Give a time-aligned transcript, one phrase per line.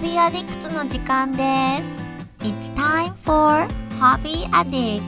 [0.00, 2.44] Hobby Addicts の時間です。
[2.44, 3.66] It's time for
[4.00, 5.02] Hobby Addicts.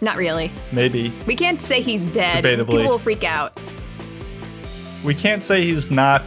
[0.00, 0.52] Not really.
[0.72, 1.12] Maybe.
[1.26, 2.44] We can't say he's dead.
[2.44, 2.66] Debatably.
[2.70, 3.58] People will freak out.
[5.04, 6.22] We can't say he's not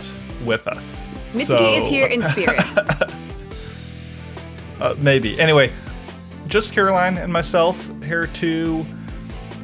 [0.45, 1.07] with us.
[1.31, 2.59] Mitsuki So, is here in spirit.
[4.80, 5.39] uh, maybe.
[5.39, 5.71] Anyway,
[6.47, 8.85] just Caroline and myself here to,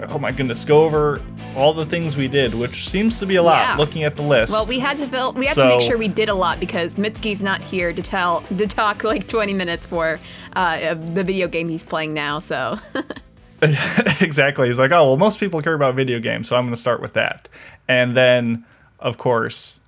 [0.10, 1.22] oh my goodness, go over
[1.56, 3.78] all the things we did, which seems to be a lot Yeah.
[3.78, 4.52] looking at the list.
[4.54, 5.34] well, we had to fill.
[5.34, 8.42] We had to make sure we did a lot because Mitsuki's not here to tell
[8.42, 10.20] to talk like 20 minutes for
[10.56, 12.38] uh, the video game he's playing now.
[12.40, 12.78] So
[14.22, 14.68] exactly.
[14.68, 17.02] He's like, oh, well, most people care about video games, so I'm going to start
[17.02, 17.50] with that.
[17.88, 18.66] And then,
[19.00, 19.80] of course,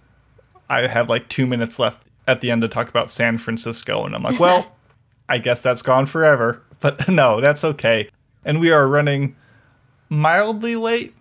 [0.69, 4.05] I have like two minutes left at the end to talk about San Francisco.
[4.05, 4.75] And I'm like, well,
[5.27, 6.63] I guess that's gone forever.
[6.79, 8.09] But no, that's okay.
[8.43, 9.35] And we are running
[10.09, 11.13] mildly late.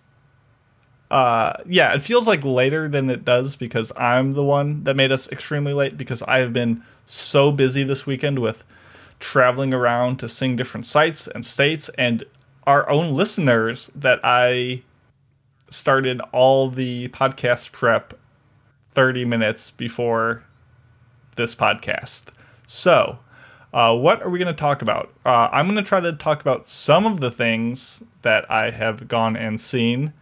[1.10, 5.10] Uh, yeah, it feels like later than it does because I'm the one that made
[5.10, 8.62] us extremely late because I have been so busy this weekend with
[9.18, 12.24] traveling around to sing different sites and states and
[12.68, 14.82] our own listeners that I
[15.70, 18.12] started all the podcast prep
[18.90, 20.44] 30 minutes before
[21.36, 22.24] this podcast.
[22.66, 23.20] So,
[23.72, 25.14] uh, what are we going to talk about?
[25.24, 29.08] Uh, I'm going to try to talk about some of the things that I have
[29.08, 30.12] gone and seen,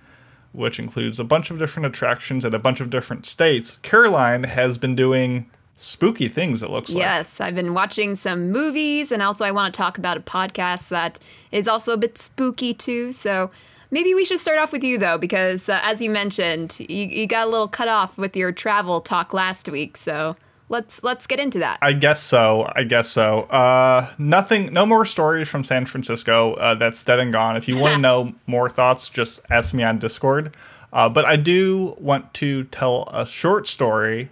[0.53, 3.78] which includes a bunch of different attractions in a bunch of different states.
[3.78, 6.98] Caroline has been doing spooky things, it looks like.
[6.98, 10.88] yes, I've been watching some movies, and also I want to talk about a podcast
[10.88, 11.19] that
[11.52, 13.12] is also a bit spooky too.
[13.12, 13.50] So.
[13.88, 17.28] Maybe we should start off with you though, because uh, as you mentioned, you, you
[17.28, 19.97] got a little cut off with your travel talk last week.
[19.97, 20.34] So
[20.69, 21.78] let's let's get into that.
[21.82, 22.70] I guess so.
[22.75, 23.43] I guess so.
[23.43, 24.72] Uh, nothing.
[24.72, 26.54] No more stories from San Francisco.
[26.54, 27.56] Uh, that's dead and gone.
[27.56, 30.56] If you want to know more thoughts, just ask me on Discord.
[30.93, 34.31] Uh, but I do want to tell a short story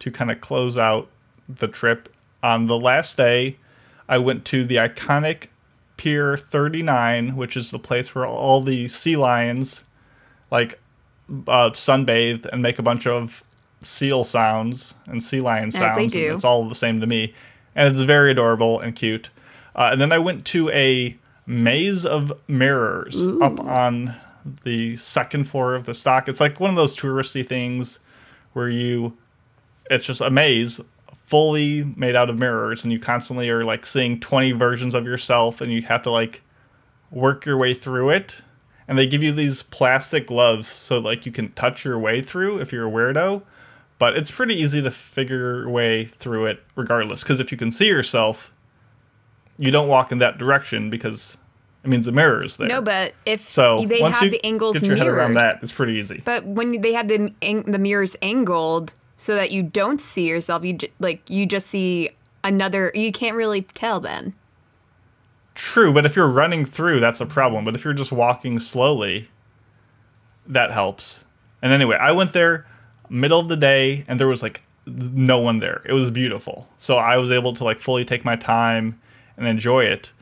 [0.00, 1.08] to kind of close out
[1.48, 2.12] the trip.
[2.42, 3.56] On the last day,
[4.08, 5.46] I went to the iconic
[5.96, 9.84] Pier 39, which is the place where all the sea lions
[10.50, 10.80] like
[11.46, 13.44] uh, sunbathe and make a bunch of
[13.82, 15.96] seal sounds and sea lion sounds.
[15.96, 16.34] they and do.
[16.34, 17.34] It's all the same to me,
[17.74, 19.30] and it's very adorable and cute.
[19.74, 24.14] Uh, and then I went to a maze of mirrors up on
[24.64, 26.28] the second floor of the stock.
[26.28, 27.98] It's like one of those touristy things
[28.52, 29.16] where you,
[29.90, 30.80] it's just a maze
[31.24, 35.60] fully made out of mirrors, and you constantly are like seeing 20 versions of yourself,
[35.60, 36.42] and you have to like
[37.10, 38.42] work your way through it.
[38.88, 42.58] And they give you these plastic gloves so like you can touch your way through
[42.58, 43.42] if you're a weirdo.
[44.00, 47.22] But it's pretty easy to figure your way through it regardless.
[47.22, 48.52] Because if you can see yourself,
[49.58, 51.36] you don't walk in that direction because
[51.84, 52.66] it means the mirror is there.
[52.66, 55.60] No, but if so they once have you the angles get your head around that,
[55.62, 56.22] it's pretty easy.
[56.24, 60.72] but when they have the the mirrors angled so that you don't see yourself, you
[60.72, 62.08] j- like you just see
[62.42, 62.90] another.
[62.94, 64.32] You can't really tell then.
[65.54, 67.66] True, but if you're running through, that's a problem.
[67.66, 69.28] But if you're just walking slowly,
[70.46, 71.26] that helps.
[71.60, 72.66] And anyway, I went there
[73.10, 75.82] middle of the day and there was like no one there.
[75.84, 76.70] It was beautiful.
[76.78, 78.98] So I was able to like fully take my time
[79.36, 80.12] and enjoy it.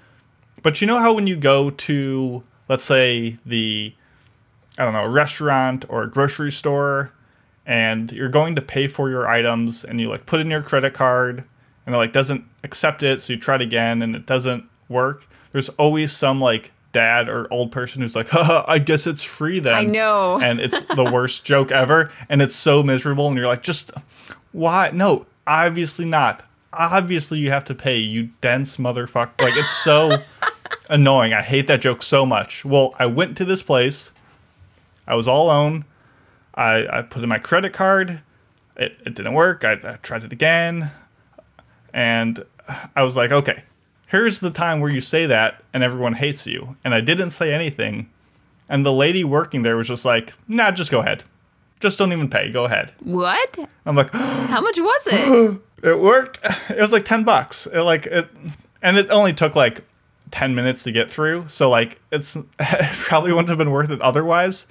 [0.60, 3.94] But you know how when you go to let's say the
[4.76, 7.12] I don't know, a restaurant or a grocery store
[7.68, 10.94] and you're going to pay for your items and you like put in your credit
[10.94, 11.44] card
[11.84, 15.28] and it like doesn't accept it so you try it again and it doesn't work.
[15.52, 19.60] There's always some like dad or old person who's like Haha, i guess it's free
[19.60, 19.74] then.
[19.74, 20.40] I know.
[20.42, 23.92] and it's the worst joke ever and it's so miserable and you're like just
[24.52, 24.90] why?
[24.94, 26.44] No obviously not.
[26.72, 30.22] Obviously you have to pay you dense motherfucker like it's so
[30.88, 31.34] annoying.
[31.34, 32.64] I hate that joke so much.
[32.64, 34.10] Well i went to this place.
[35.06, 35.84] I was all alone
[36.58, 38.20] I, I put in my credit card.
[38.76, 39.64] It, it didn't work.
[39.64, 40.90] I, I tried it again.
[41.94, 42.44] And
[42.96, 43.62] I was like, okay,
[44.08, 46.76] here's the time where you say that and everyone hates you.
[46.84, 48.10] And I didn't say anything.
[48.68, 51.22] And the lady working there was just like, nah, just go ahead.
[51.80, 52.50] Just don't even pay.
[52.50, 52.92] Go ahead.
[53.00, 53.56] What?
[53.86, 55.60] I'm like, How much was it?
[55.84, 56.40] it worked.
[56.70, 57.68] It was like 10 bucks.
[57.68, 58.28] It like it
[58.82, 59.84] and it only took like
[60.32, 61.46] 10 minutes to get through.
[61.46, 64.66] So like it's it probably wouldn't have been worth it otherwise.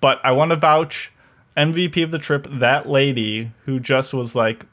[0.00, 1.12] But I want to vouch
[1.58, 4.64] MVP of the trip, that lady who just was like,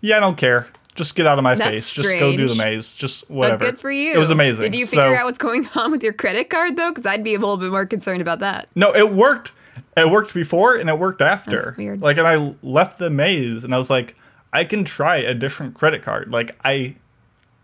[0.00, 0.68] "Yeah, I don't care.
[0.94, 1.94] Just get out of my That's face.
[1.94, 2.94] Just go do the maze.
[2.94, 4.12] Just whatever." But good for you.
[4.14, 4.62] It was amazing.
[4.62, 6.90] Did you figure So- out what's going on with your credit card though?
[6.90, 8.68] Because I'd be a little bit more concerned about that.
[8.74, 9.52] No, it worked.
[9.96, 11.62] It worked before and it worked after.
[11.62, 12.00] That's weird.
[12.02, 14.14] Like, and I left the maze and I was like,
[14.52, 16.30] I can try a different credit card.
[16.30, 16.96] Like, I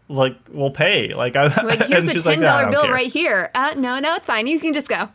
[0.08, 1.12] like will pay.
[1.14, 2.92] Like, I Like, here's and a she's ten like, "Nah, I dollar don't bill care."
[2.92, 3.50] right here.
[3.54, 4.46] Uh, no, no, it's fine.
[4.46, 5.08] You can just go.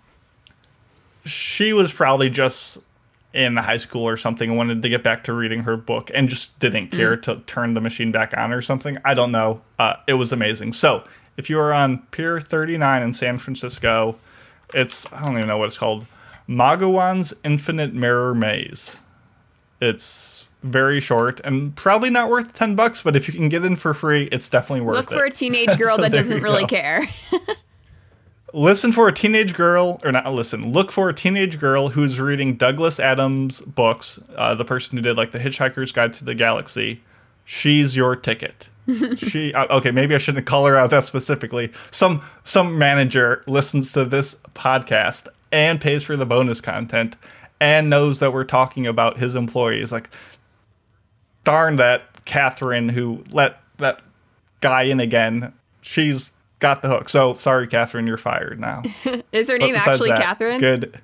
[1.26, 2.80] She was probably just
[3.34, 6.28] in high school or something and wanted to get back to reading her book and
[6.30, 7.22] just didn't care Mm.
[7.24, 8.98] to turn the machine back on or something.
[9.06, 9.62] I don't know.
[9.80, 10.74] Uh, it was amazing.
[10.74, 11.04] So
[11.38, 14.18] if you are on Pier 39 in San Francisco,
[14.74, 16.06] it's, I don't even know what it's called,
[16.50, 18.98] Magowan's Infinite Mirror Maze.
[19.80, 23.76] It's very short and probably not worth 10 bucks, but if you can get in
[23.76, 25.16] for free, it's definitely worth Look it.
[25.16, 26.68] Look for a teenage girl So that doesn't really go.
[26.68, 27.02] care.
[28.54, 32.56] listen for a teenage girl or not listen look for a teenage girl who's reading
[32.56, 37.02] douglas adams books uh, the person who did like the hitchhiker's guide to the galaxy.
[37.46, 38.70] She's your ticket.
[39.18, 41.72] She uh, okay maybe i shouldn't call her out that specifically.
[41.92, 47.16] Some some manager listens to this podcast and pays for the bonus content
[47.60, 49.92] and knows that we're talking about his employees.
[49.92, 50.10] Like
[51.44, 54.02] darn that catherine who let that
[54.62, 55.54] guy in again.
[55.82, 58.82] She's got the hook so sorry catherine you're fired now
[59.34, 60.60] Is her name actually that, Catherine?
[60.60, 61.00] Good.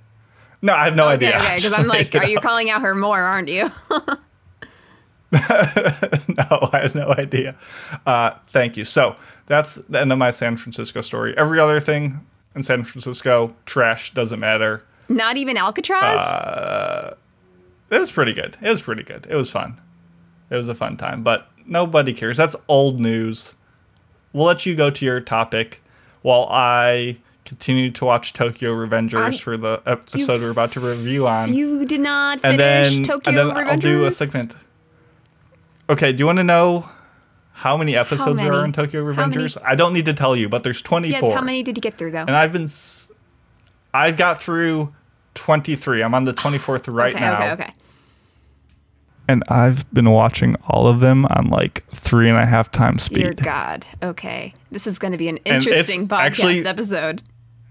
[0.62, 1.36] No, I have no Okay, idea.
[1.38, 1.56] okay.
[1.57, 3.69] Because I'm like, are you calling out her more, aren't you?
[5.31, 7.56] no, I have no idea.
[8.06, 8.86] Uh, thank you.
[8.86, 9.15] So
[9.48, 11.38] that's the end of my San Francisco story.
[11.38, 12.25] Every other thing
[12.56, 14.83] in San Francisco, trash, doesn't matter.
[15.09, 16.19] Not even Alcatraz.
[16.19, 17.15] Uh,
[17.92, 18.57] It was pretty good.
[18.62, 19.27] It was pretty good.
[19.30, 19.80] It was fun.
[20.50, 22.38] It was a fun time, but nobody cares.
[22.38, 23.54] That's old news.
[24.38, 25.81] We'll let you go to your topic
[26.22, 31.28] while I continue to watch Tokyo Revengers I- for the episode we're about to review
[31.28, 31.56] on.
[31.56, 33.72] you did not and finish then Tokyo and then Revengers.
[33.72, 34.56] I'll do a segment.
[35.89, 36.88] Okay, do you want to know
[37.54, 38.57] how many episodes there many?
[38.62, 39.57] are in Tokyo Revengers?
[39.66, 41.19] I don't need to tell you, but there's 24.
[41.30, 41.33] Yes.
[41.33, 42.19] How many did you get through though?
[42.19, 43.10] And I've been s-
[43.92, 44.94] I've got through
[45.33, 46.04] 23.
[46.04, 47.24] I'm on the 24th right okay.
[47.24, 47.54] now.
[47.54, 47.63] Okay.
[47.63, 47.74] Okay.
[49.28, 53.24] And I've been watching all of them on like three and a half times speed.
[53.24, 53.86] Dear God.
[54.02, 54.54] Okay.
[54.72, 57.22] This is going to be an interesting podcast actually- episode.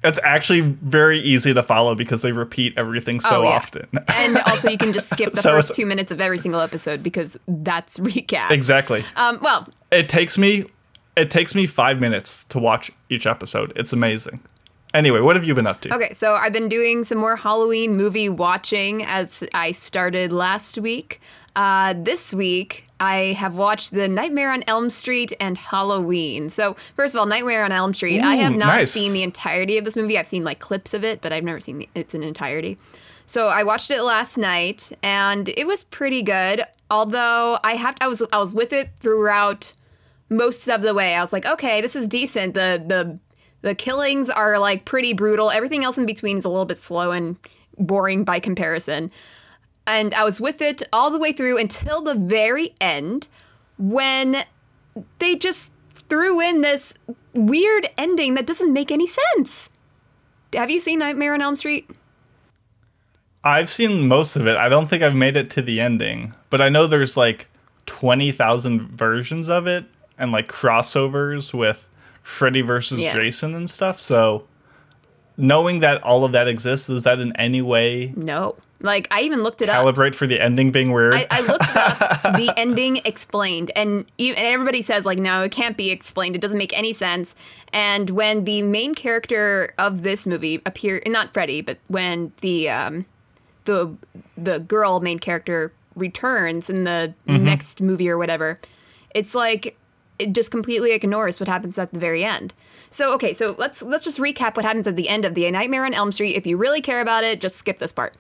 [0.05, 3.49] It's actually very easy to follow because they repeat everything so Oh, yeah.
[3.57, 3.89] often.
[4.09, 7.03] And also, you can just skip the So first two minutes of every single episode
[7.03, 8.51] because that's recap.
[8.53, 9.05] exactly.
[9.17, 10.67] Um, well, It takes me
[11.17, 13.73] it takes me 5 minutes to watch each episode.
[13.75, 14.41] It's amazing.
[14.93, 15.95] Anyway, what have you been up to?
[15.95, 21.21] Okay, so I've been doing some more Halloween movie watching as I started last week.
[21.57, 26.51] Uh, this week, I have watched The Nightmare on Elm Street and Halloween.
[26.51, 28.21] So, first of all, Nightmare on Elm Street.
[28.21, 28.93] I have not nice.
[28.93, 30.19] seen the entirety of this movie.
[30.19, 32.77] I've seen like clips of it, but I've never seen the, its in entirety.
[33.25, 36.63] So I watched it last night, and it was pretty good.
[36.91, 39.73] Although I have, I was, I was with it throughout
[40.29, 41.15] most of the way.
[41.15, 42.53] I was like, okay, this is decent.
[42.53, 43.19] The the
[43.63, 45.51] the killings are like pretty brutal.
[45.51, 47.39] Everything else in between is a little bit slow and
[47.79, 49.11] boring by comparison.
[49.87, 53.29] And I was with it all the way through until the very end
[53.79, 54.45] when
[55.19, 56.95] they just threw in this
[57.35, 59.69] weird ending that doesn't make any sense.
[60.55, 61.89] Have you seen Nightmare on Elm Street?
[63.45, 64.57] I've seen most of it.
[64.57, 67.47] I don't think I've made it to the ending, but I know there's like
[67.87, 69.85] 20,000 versions of it
[70.19, 71.89] and like crossovers with
[72.23, 73.15] Freddy versus Yeah.
[73.17, 74.01] Jason and stuff.
[74.01, 74.49] So
[75.37, 78.57] knowing that all of that exists, does that in any way No.
[78.87, 79.85] Like I even looked it up.
[79.85, 81.15] calibrate for the ending being weird?
[81.15, 81.99] I, I looked up
[82.37, 86.35] the ending explained, and, e- and everybody says like, no, it can't be explained.
[86.35, 87.35] It doesn't make any sense.
[87.73, 93.05] And when the main character of this movie appear, not Freddy, but when the um,
[93.65, 93.95] the
[94.37, 98.61] the girl main character returns in the next movie or whatever,
[99.15, 99.79] it's like
[100.19, 102.55] it just completely ignores what happens at the very end.
[102.91, 105.85] So okay, so let's let's just recap what happens at the end of the Nightmare
[105.85, 106.37] on Elm Street.
[106.37, 108.17] If you really care about it, just skip this part.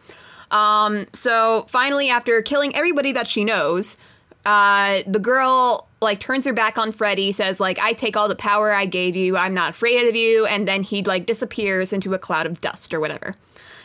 [0.50, 3.96] Um, so finally, after killing everybody that she knows,
[4.44, 8.36] uh, the girl like turns her back on Freddy, says like, "I take all the
[8.36, 9.36] power I gave you.
[9.36, 12.94] I'm not afraid of you," and then he like disappears into a cloud of dust
[12.94, 13.34] or whatever.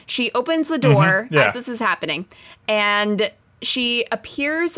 [0.05, 1.47] She opens the door yeah.
[1.47, 2.25] as this is happening,
[2.67, 4.77] and she appears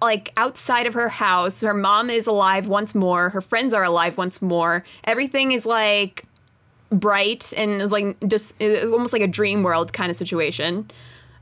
[0.00, 1.60] like outside of her house.
[1.60, 3.30] Her mom is alive once more.
[3.30, 4.84] Her friends are alive once more.
[5.04, 6.24] Everything is like
[6.90, 10.90] bright and is like just almost like a dream world kind of situation.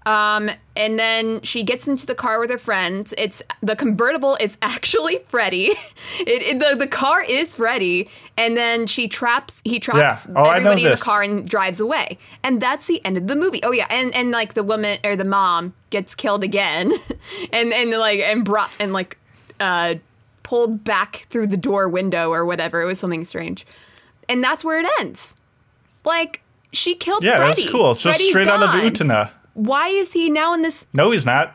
[0.06, 3.12] Um, and then she gets into the car with her friends.
[3.18, 5.72] It's the convertible is actually Freddy.
[6.20, 10.32] It, it- the the car is Freddy, and then she traps he traps Yeah.
[10.36, 12.16] Oh, everybody in the car and drives away.
[12.42, 13.60] And that's the end of the movie.
[13.62, 16.92] Oh yeah, and and like the woman or the mom gets killed again,
[17.52, 19.18] and and like and brought and like
[19.60, 19.96] uh
[20.42, 22.80] pulled back through the door window or whatever.
[22.80, 23.66] It was something strange,
[24.28, 25.36] and that's where it ends.
[26.04, 27.62] Like she killed yeah, Freddy.
[27.62, 27.90] that's cool.
[27.90, 28.80] It's just Freddy's straight out of gone.
[28.80, 29.30] Utana.
[29.58, 30.86] Why is he now in this?
[30.92, 31.54] No, he's not.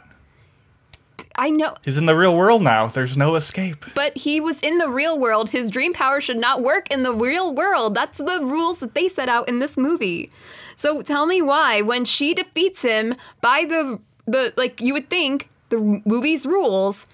[1.36, 2.86] I know, He's in the real world now.
[2.88, 3.86] There's no escape.
[3.96, 5.50] but he was in the real world.
[5.50, 7.96] His dream power should not work in the real world.
[7.96, 10.30] That's the rules that they set out in this movie.
[10.76, 15.50] So tell me why, when she defeats him by the the like, you would think
[15.70, 17.08] the movie's rules.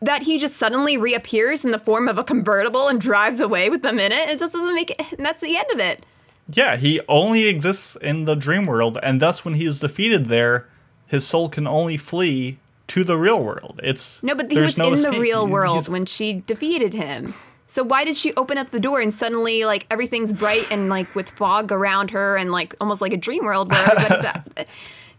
[0.00, 3.82] That he just suddenly reappears in the form of a convertible and drives away with
[3.82, 4.30] them in it.
[4.30, 5.12] It just doesn't make it.
[5.12, 6.04] And that's the end of it.
[6.54, 10.66] Yeah, he only exists in the dream world, and thus when he is defeated there,
[11.06, 13.80] his soul can only flee to the real world.
[13.82, 17.34] It's No, but he was no in the real world when she defeated him.
[17.66, 21.14] So why did she open up the door and suddenly like everything's bright and like
[21.14, 24.22] with fog around her and like almost like a dream world where everybody's
[24.56, 24.68] that.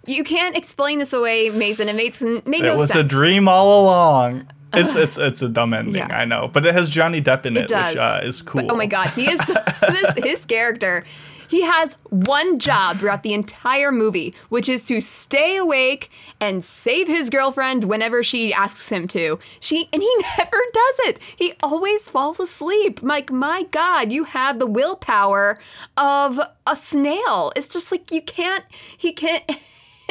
[0.06, 1.90] You can't explain this away, Mason.
[1.90, 3.00] It made made It no was sense.
[3.00, 4.48] a dream all along.
[4.74, 6.08] It's it's it's a dumb ending, Yeah.
[6.16, 7.94] I know, but it has Johnny Depp in it, It does.
[7.94, 8.72] which uh, is But- cool.
[8.72, 11.06] oh my god, he is the, this, his character.
[11.50, 16.10] He has one job throughout the entire movie, which is to stay awake
[16.42, 19.38] and save his girlfriend whenever she asks him to.
[19.60, 21.20] She and he never does it.
[21.36, 23.04] He always falls asleep.
[23.04, 25.60] Like my god, you have the willpower
[25.96, 27.52] of a snail.
[27.56, 28.64] It's just like you can't.
[28.98, 29.44] He can't.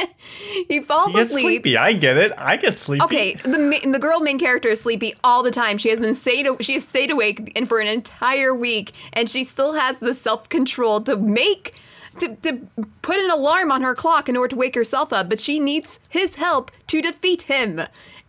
[0.67, 1.43] he falls He gets asleep.
[1.63, 1.77] sleepy.
[1.77, 2.31] I get it.
[2.37, 3.03] I get sleepy.
[3.03, 5.77] Okay, the the girl main character is sleepy all the time.
[5.77, 9.43] She has been stayed she has stayed awake and for an entire week, and she
[9.43, 11.73] still has the self control to make
[12.19, 12.67] to, to
[13.01, 15.29] put an alarm on her clock in order to wake herself up.
[15.29, 17.81] But she needs his help to defeat him,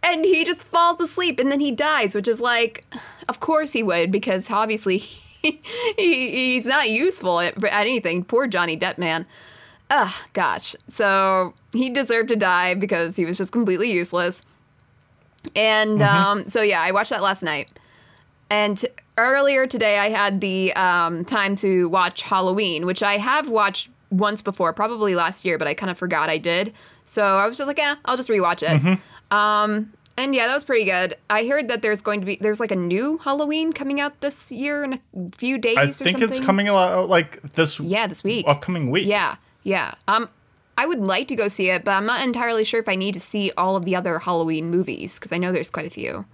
[0.02, 2.85] and he just falls asleep and then he dies, which is like,
[3.28, 5.61] of course he would because obviously he,
[5.97, 8.25] he he's not useful at, at anything.
[8.25, 9.26] Poor Johnny Depp, man.
[9.91, 10.75] Ugh, gosh.
[10.88, 14.45] So he deserved to die because he was just completely useless.
[15.55, 17.71] And um, so yeah, I watched that last night.
[18.50, 18.88] And t-
[19.19, 24.43] earlier today, I had the um, time to watch Halloween, which I have watched once
[24.43, 26.73] before, probably last year, but I kind of forgot I did.
[27.05, 28.99] So I was just like, yeah, I'll just rewatch it.
[29.31, 31.17] Um, and yeah, that was pretty good.
[31.29, 34.53] I heard that there's going to be there's like a new Halloween coming out this
[34.53, 35.00] year in a
[35.37, 35.76] few days.
[35.76, 38.47] I think it's coming out like this Yeah, this week.
[38.49, 39.07] upcoming week.
[39.09, 39.94] Yeah, yeah.
[40.06, 40.28] Um,
[40.78, 43.14] I would like to go see it, but I'm not entirely sure if I need
[43.14, 46.26] to see all of the other Halloween movies because I know there's quite a few.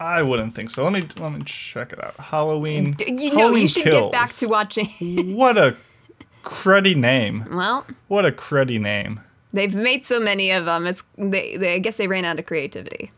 [0.00, 0.82] I wouldn't think so.
[0.82, 2.16] Let me let me check it out.
[2.16, 2.92] Halloween.
[2.94, 4.10] D- You know, Halloween you should Kills.
[4.10, 4.88] get back to watching.
[5.36, 5.76] What a
[6.42, 7.46] cruddy name.
[7.52, 9.20] well, What a cruddy name.
[9.52, 10.86] they've made so many of them.
[10.88, 11.74] It's they, they.
[11.74, 13.12] I guess they ran out of creativity.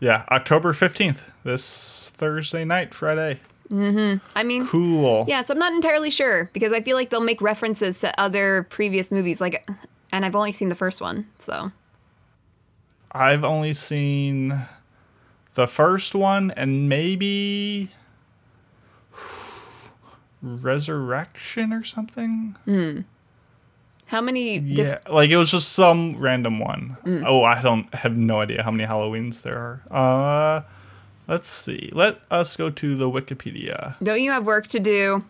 [0.00, 1.20] Yeah, October 15th.
[1.44, 3.40] This Thursday night, Friday.
[3.70, 5.24] I mean, Cool.
[5.28, 5.42] yeah.
[5.42, 9.10] So I'm not entirely sure because I feel like they'll make references to other previous
[9.10, 9.66] movies, like,
[10.12, 11.72] and I've only seen the first one, so
[13.12, 14.60] I've only seen
[15.54, 17.90] the first one and maybe
[20.42, 22.56] Resurrection or something.
[22.66, 23.00] Hmm.
[24.06, 24.60] How many?
[24.60, 26.96] Diff- yeah, like it was just some random one.
[27.04, 27.24] Mm.
[27.26, 29.58] Oh, I don't have no idea how many Halloweens there
[29.90, 30.60] are.
[30.60, 30.62] Uh,
[31.28, 31.90] let's see.
[31.92, 33.96] Let us go to the Wikipedia.
[34.02, 35.24] Don't you have work to do?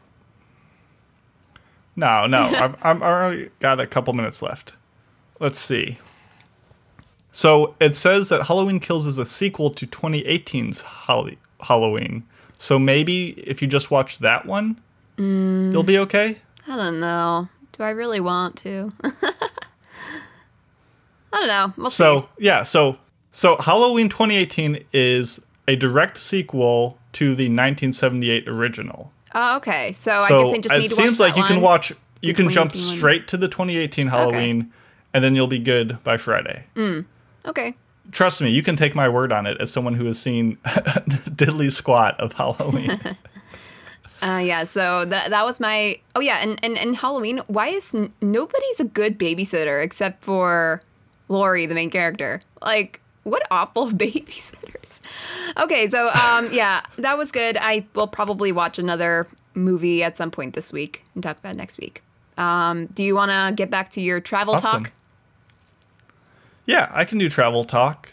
[1.95, 4.75] No, no, I've, I've already got a couple minutes left.
[5.41, 5.99] Let's see.
[7.33, 12.25] So it says that Halloween Kills is a sequel to 2018's Holly- Halloween.
[12.59, 14.81] So maybe if you just watch that one,
[15.19, 15.73] Mm.
[15.73, 16.37] you'll be okay.
[16.69, 17.49] I don't know.
[17.73, 18.91] Do I really want to?
[21.33, 21.73] I don't know.
[21.77, 21.97] We'll see.
[21.97, 22.99] So yeah, so
[23.33, 29.13] so Halloween 2018 is a direct sequel to the 1978 original.
[29.35, 29.93] Oh, okay.
[29.93, 31.93] So, I guess I just it need to watch seems like you can watch.
[32.23, 34.73] You can jump straight to the 2018 Halloween,
[35.13, 36.65] and then you'll be good by Friday.
[37.45, 37.75] Okay.
[38.13, 41.73] Trust me, you can take my word on it as someone who has seen diddly
[41.73, 43.01] squat of Halloween.
[44.23, 44.65] Uh, yeah.
[44.65, 46.01] So that that was my.
[46.15, 47.43] Oh yeah, and and, and Halloween.
[47.49, 50.83] Why is n- nobody's a good babysitter except for
[51.29, 52.41] Laurie, the main character?
[52.63, 55.01] Like, what awful babysitters.
[55.59, 57.57] Okay, so um, yeah, that was good.
[57.57, 61.59] I will probably watch another movie at some point this week and talk about it
[61.59, 62.03] next week.
[62.39, 64.85] Um, do you want to get back to your travel Awesome.
[64.85, 64.93] talk?
[66.67, 68.13] yeah, I can do travel talk.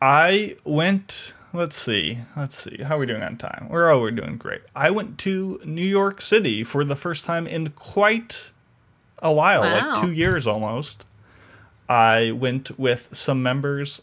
[0.00, 1.34] I went.
[1.52, 2.18] Let's see.
[2.36, 2.82] Let's see.
[2.82, 3.68] How are we doing on time?
[3.70, 4.60] We're oh, we're doing great.
[4.76, 8.50] I went to New York City for the first time in quite
[9.20, 9.92] a while, Wow.
[9.94, 11.04] like two years almost.
[11.88, 14.02] I went with some members.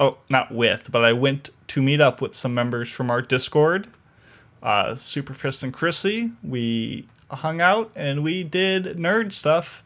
[0.00, 3.86] Oh, not with, but I went to meet up with some members from our Discord.
[4.62, 6.32] Uh, Superfist and Chrissy.
[6.42, 9.84] We hung out and we did nerd stuff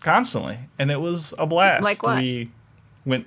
[0.00, 1.82] constantly, and it was a blast.
[1.82, 2.18] Like what?
[2.18, 2.50] We
[3.04, 3.26] went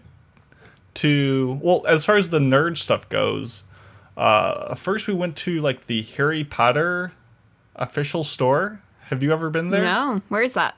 [0.95, 3.63] to well, as far as the nerd stuff goes.
[4.17, 7.11] Uh, first, we went to like the Harry Potter
[7.75, 8.81] official store.
[9.05, 9.83] Have you ever been there?
[9.83, 10.21] No.
[10.29, 10.77] Where is that?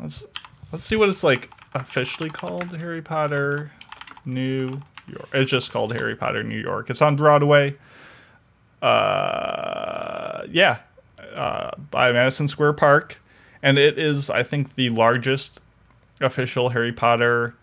[0.00, 0.24] let's
[0.72, 2.76] let's see what it's like officially called.
[2.78, 3.72] Harry Potter,
[4.28, 5.28] New York.
[5.32, 6.90] It's just called Harry Potter, New York.
[6.90, 7.76] It's on Broadway.
[8.80, 10.78] Uh, yeah,
[11.34, 13.18] uh, by Madison Square Park,
[13.62, 15.60] and it is, I think, the largest
[16.20, 17.54] official Harry Potter.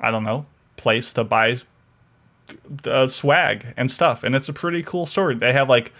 [0.00, 1.56] I don't know place to buy
[2.68, 5.34] the swag and stuff, and it's a pretty cool store.
[5.34, 5.92] They have like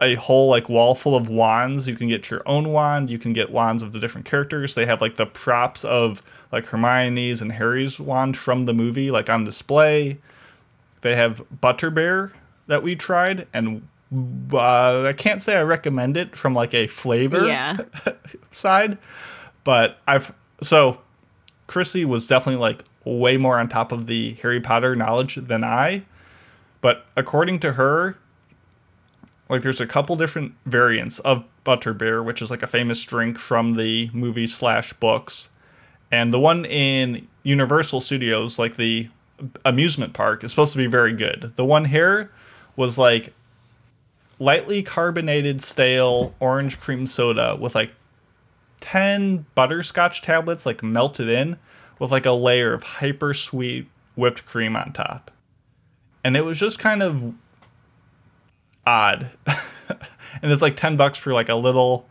[0.00, 1.86] a whole like wall full of wands.
[1.86, 3.10] You can get your own wand.
[3.10, 4.74] You can get wands of the different characters.
[4.74, 9.28] They have like the props of like Hermione's and Harry's wand from the movie like
[9.28, 10.18] on display.
[11.02, 12.32] They have Butterbeer
[12.66, 13.88] that we tried, and
[14.52, 17.76] uh, I can't say I recommend it from like a flavor Yeah.
[18.50, 18.98] side,
[19.64, 21.00] but I've so
[21.66, 26.02] Chrissy was definitely like way more on top of the Harry Potter knowledge than I.
[26.82, 28.16] But according to her,
[29.50, 33.74] like there's a couple different variants of butterbeer, which is like a famous drink from
[33.74, 35.50] the movie slash books,
[36.10, 39.08] and the one in Universal Studios, like the
[39.64, 41.52] amusement park, is supposed to be very good.
[41.56, 42.30] The one here
[42.76, 43.32] was like
[44.38, 47.92] lightly carbonated stale orange cream soda with like
[48.80, 51.58] 10 butterscotch tablets like melted in
[51.98, 55.30] with like a layer of hyper sweet whipped cream on top.
[56.24, 57.34] And it was just kind of
[58.90, 59.30] odd.
[60.42, 62.08] and it's like 10 bucks for like a little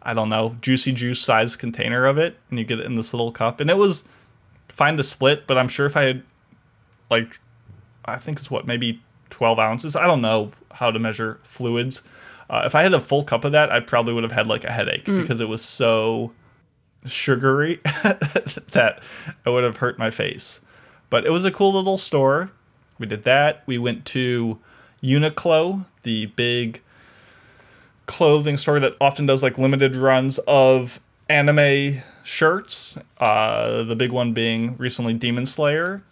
[0.00, 3.12] I don't know, juicy juice size container of it and you get it in this
[3.12, 4.04] little cup and it was
[4.68, 6.22] fine to split, but I'm sure if I had
[7.10, 7.40] like
[8.04, 9.96] I think it's what maybe 12 ounces.
[9.96, 12.02] I don't know how to measure fluids.
[12.48, 14.64] Uh, if I had a full cup of that, I probably would have had like
[14.64, 16.32] a headache because it was so
[17.04, 19.02] sugary that
[19.44, 20.60] it would have hurt my face.
[21.10, 22.50] But it was a cool little store.
[22.98, 23.62] We did that.
[23.66, 24.58] We went to
[25.02, 26.80] Uniqlo, the big
[28.06, 32.98] clothing store that often does like limited runs of anime shirts.
[33.18, 36.02] Uh, the big one being recently Demon Slayer.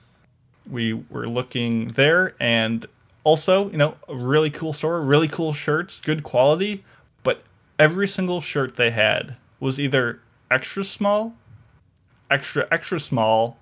[0.70, 2.86] We were looking there and
[3.24, 6.84] also, you know, a really cool store, really cool shirts, good quality,
[7.22, 7.42] but
[7.78, 10.20] every single shirt they had was either
[10.50, 11.34] extra small,
[12.30, 13.58] extra extra small.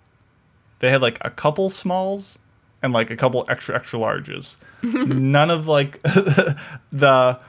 [0.81, 2.39] They had like a couple smalls
[2.85, 4.57] and like a couple extra extra larges.
[4.83, 6.03] None of like
[6.93, 7.41] the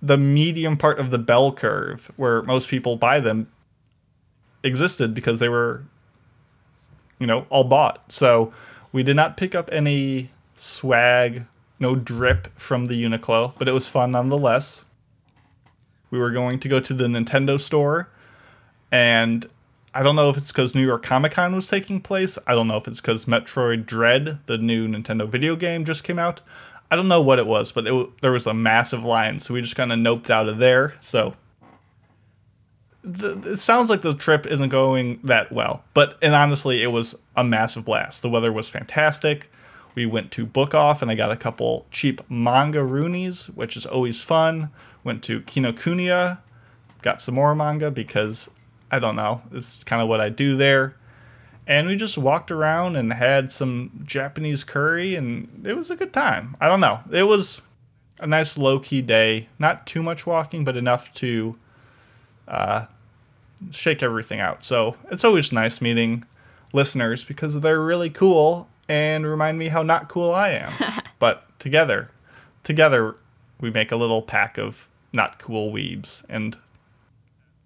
[0.00, 3.48] the medium part of the bell curve where most people buy them
[4.62, 5.82] existed because they were
[7.18, 8.12] you know all bought.
[8.12, 8.54] So
[8.92, 11.44] we did not pick up any swag,
[11.80, 14.84] no drip from the Uniqlo, but it was fun nonetheless.
[16.12, 18.08] We were going to go to the Nintendo store,
[18.92, 19.48] and
[19.94, 22.36] I don't know if it's because New York Comic Con was taking place.
[22.48, 26.18] I don't know if it's because Metroid Dread, the new Nintendo video game, just came
[26.18, 26.40] out.
[26.90, 29.62] I don't know what it was, but it, there was a massive line, so we
[29.62, 30.94] just kind of noped out of there.
[31.00, 31.34] So
[33.02, 37.14] the, it sounds like the trip isn't going that well, but and honestly, it was
[37.36, 38.22] a massive blast.
[38.22, 39.48] The weather was fantastic.
[39.94, 43.86] We went to Book Off, and I got a couple cheap manga roonies, which is
[43.86, 44.70] always fun.
[45.04, 46.38] Went to Kinokuniya,
[47.02, 48.50] got some more manga because
[48.90, 50.96] I don't know, it's kind of what I do there.
[51.66, 56.12] And we just walked around and had some Japanese curry, and it was a good
[56.12, 56.56] time.
[56.60, 57.62] I don't know, it was
[58.20, 59.48] a nice low key day.
[59.58, 61.56] Not too much walking, but enough to
[62.46, 62.86] uh,
[63.70, 64.64] shake everything out.
[64.64, 66.24] So it's always nice meeting
[66.72, 70.70] listeners because they're really cool and remind me how not cool I am.
[71.18, 72.10] but together,
[72.62, 73.16] together,
[73.60, 76.58] we make a little pack of not cool weebs, and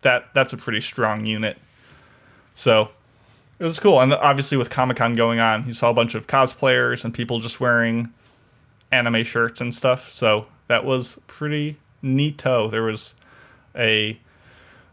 [0.02, 1.58] that that's a pretty strong unit.
[2.54, 2.90] So
[3.58, 6.26] it was cool, and obviously with Comic Con going on, you saw a bunch of
[6.26, 8.12] cosplayers and people just wearing
[8.90, 10.11] anime shirts and stuff.
[10.11, 12.70] So that was pretty neato.
[12.70, 13.14] There was
[13.74, 14.18] a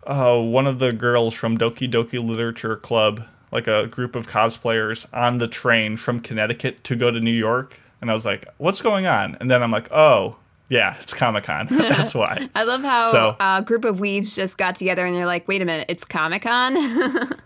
[0.06, 5.06] uh, one of the girls from Doki Doki Literature Club, like a group of cosplayers
[5.14, 7.80] on the train from Connecticut to go to New York.
[8.02, 9.36] And I was like, what's going on?
[9.40, 10.38] And then I'm like, oh,
[10.70, 11.68] yeah, it's Comic Con.
[11.72, 12.50] That's why.
[12.56, 15.62] I love how So- a group of weebs just got together and they're like, wait
[15.62, 16.76] a minute, it's Comic Con?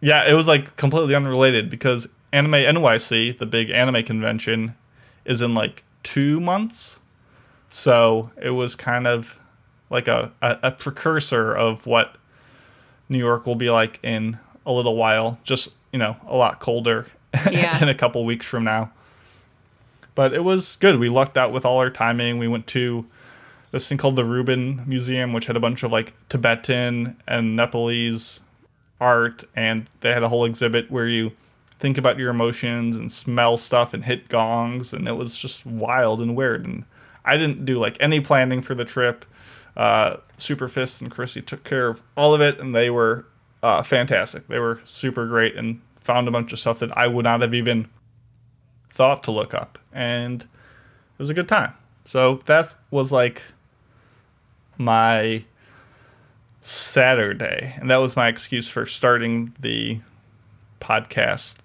[0.00, 4.74] Yeah, it was like completely unrelated because Anime NYC, the big anime convention,
[5.24, 7.00] is in like two months.
[7.70, 9.40] So it was kind of
[9.88, 12.16] like a, a, a precursor of what
[13.08, 17.06] New York will be like in a little while, just, you know, a lot colder
[17.50, 17.78] Yeah.
[17.82, 18.92] in a couple weeks from now.
[20.14, 20.98] But it was good.
[20.98, 22.38] We lucked out with all our timing.
[22.38, 23.04] We went to
[23.70, 28.40] this thing called the Rubin Museum, which had a bunch of like Tibetan and Nepalese
[29.00, 31.32] art, and they had a whole exhibit where you
[31.80, 36.20] think about your emotions and smell stuff and hit gongs, and it was just wild
[36.20, 36.64] and weird.
[36.64, 36.84] And
[37.24, 39.24] I didn't do like any planning for the trip.
[39.76, 43.26] Uh, Superfist and Chrissy took care of all of it, and they were
[43.62, 44.46] uh, fantastic.
[44.46, 47.54] They were super great and found a bunch of stuff that I would not have
[47.54, 47.88] even
[48.94, 51.72] thought to look up, and it was a good time.
[52.04, 53.42] So that was like
[54.78, 55.44] my
[56.62, 60.00] Saturday, and that was my excuse for starting the
[60.80, 61.56] podcast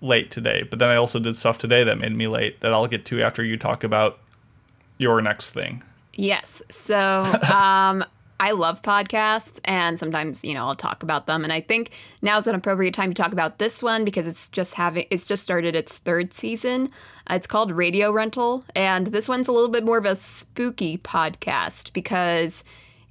[0.00, 0.62] late today.
[0.68, 3.22] But then I also did stuff today that made me late that I'll get to
[3.22, 4.18] after you talk about
[4.96, 5.82] your next thing.
[6.14, 6.62] Yes.
[6.70, 6.98] So
[7.52, 8.04] um,
[8.40, 11.44] I love podcasts, and sometimes you know I'll talk about them.
[11.44, 11.92] And I think
[12.22, 15.28] now is an appropriate time to talk about this one because it's just having it's
[15.28, 16.90] just started its third season.
[17.30, 20.98] Uh, it's called Radio Rental, and this one's a little bit more of a spooky
[20.98, 22.64] podcast because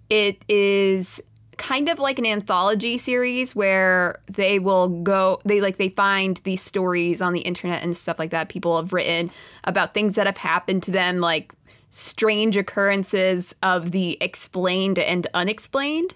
[0.10, 1.22] it is
[1.58, 6.62] kind of like an anthology series where they will go they like they find these
[6.62, 9.32] stories on the internet and stuff like that people have written
[9.64, 11.54] about things that have happened to them like
[11.96, 16.16] strange occurrences of the explained and unexplained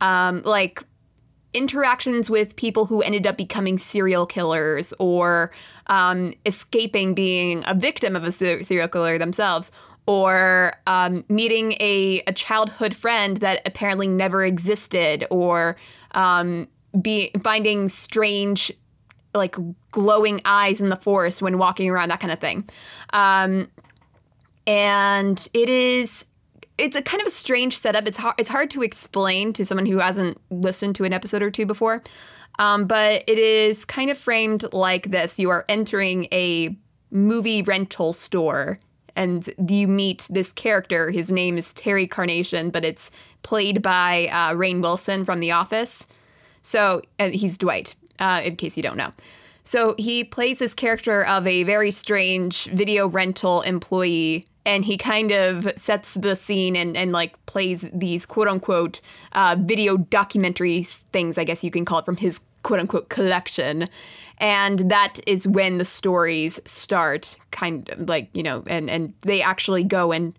[0.00, 0.84] um, like
[1.52, 5.50] interactions with people who ended up becoming serial killers or
[5.88, 9.72] um, escaping being a victim of a serial killer themselves
[10.06, 15.76] or um, meeting a, a childhood friend that apparently never existed, or
[16.12, 16.66] um,
[17.02, 18.72] be finding strange,
[19.34, 19.54] like
[19.90, 22.66] glowing eyes in the forest when walking around, that kind of thing.
[23.12, 23.68] Um,
[24.68, 26.26] and it is
[26.76, 28.06] it's a kind of a strange setup.
[28.06, 31.50] It's hard it's hard to explain to someone who hasn't listened to an episode or
[31.50, 32.04] two before.
[32.60, 36.76] Um, but it is kind of framed like this: you are entering a
[37.10, 38.78] movie rental store
[39.16, 41.10] and you meet this character.
[41.10, 43.10] His name is Terry Carnation, but it's
[43.42, 46.06] played by uh, Rainn Wilson from The Office.
[46.62, 49.12] So uh, he's Dwight, uh, in case you don't know.
[49.68, 55.30] So he plays this character of a very strange video rental employee, and he kind
[55.30, 59.00] of sets the scene and, and like plays these quote unquote
[59.32, 63.84] uh, video documentary things, I guess you can call it, from his quote unquote collection.
[64.38, 69.42] And that is when the stories start, kind of like, you know, and, and they
[69.42, 70.32] actually go and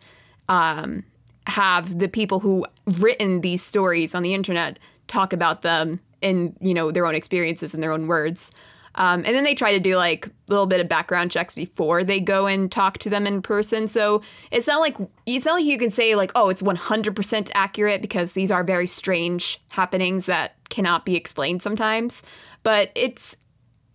[0.48, 1.04] um,
[1.46, 6.74] have the people who written these stories on the internet talk about them in, you
[6.74, 8.52] know, their own experiences and their own words.
[9.00, 12.04] Um, and then they try to do like a little bit of background checks before
[12.04, 13.88] they go and talk to them in person.
[13.88, 14.20] So
[14.52, 18.34] it's not like it's not like you can say like, oh, it's 100% accurate because
[18.34, 22.22] these are very strange happenings that cannot be explained sometimes.
[22.62, 23.38] But it's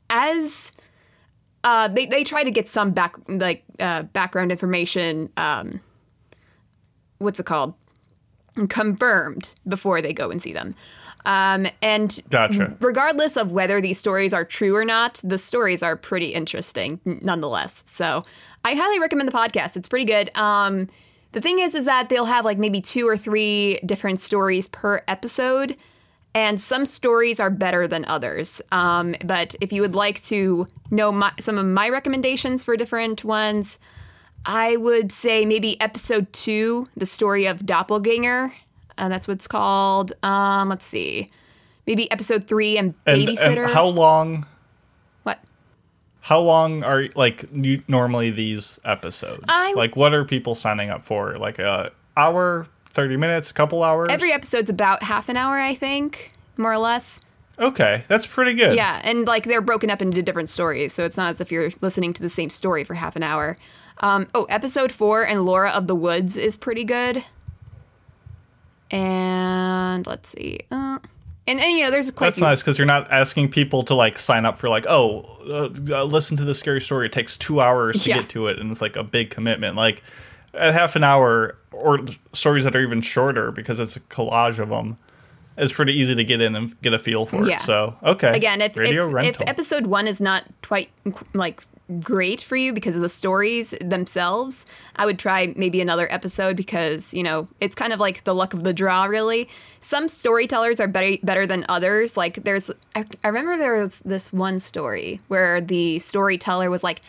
[0.09, 0.73] as
[1.65, 5.29] uh, they they try to get some back like uh, background information.
[5.37, 5.81] Um,
[7.19, 7.75] what's it called?
[8.69, 10.75] Confirmed before they go and see them.
[11.25, 12.77] Um, and gotcha.
[12.81, 17.83] regardless of whether these stories are true or not, the stories are pretty interesting nonetheless.
[17.87, 18.23] So
[18.65, 19.77] I highly recommend the podcast.
[19.77, 20.31] It's pretty good.
[20.37, 20.89] Um,
[21.33, 25.03] the thing is, is that they'll have like maybe two or three different stories per
[25.09, 25.77] episode,
[26.35, 28.61] and some stories are better than others.
[28.71, 33.25] Um, but if you would like to know my, some of my recommendations for different
[33.25, 33.79] ones,
[34.47, 38.55] I would say maybe episode two, the story of Doppelganger
[38.97, 40.13] and that's what it's called.
[40.23, 41.29] Um, let's see,
[41.87, 43.47] maybe episode three and babysitter.
[43.47, 44.47] And, and how long?
[45.23, 45.39] What?
[46.21, 49.45] How long are like you, normally these episodes?
[49.49, 51.39] I, like, what are people signing up for?
[51.39, 54.09] Like a hour, thirty minutes, a couple hours?
[54.11, 57.21] Every episode's about half an hour, I think, more or less.
[57.57, 58.75] Okay, that's pretty good.
[58.75, 61.71] Yeah, and like they're broken up into different stories, so it's not as if you're
[61.81, 63.57] listening to the same story for half an hour.
[63.99, 67.23] Um, oh, episode four and Laura of the Woods is pretty good.
[68.95, 70.61] And let's see.
[70.71, 70.99] Uh,
[71.47, 74.19] and, and you know, there's quite That's nice because you're not asking people to like
[74.19, 75.69] sign up for like, oh, uh,
[76.01, 77.07] uh, listen to the scary story.
[77.07, 78.21] It takes two hours to Yeah.
[78.21, 79.77] get to it, and it's like a big commitment.
[79.77, 80.03] Like
[80.55, 82.01] at half an hour, or
[82.33, 84.97] stories that are even shorter because it's a collage of them.
[85.57, 87.57] It's pretty easy to get in and get a feel for Yeah.
[87.57, 87.61] it.
[87.63, 90.91] So okay, again if if, if episode one is not quite
[91.35, 91.63] like
[92.01, 94.65] great for you because of the stories themselves
[94.97, 98.55] i would try maybe another episode because you know it's kind of like the luck
[98.55, 99.49] of the draw really.
[99.81, 102.17] Some storytellers are better better than others.
[102.17, 107.01] Like there's i, I remember there was this one story where the storyteller was like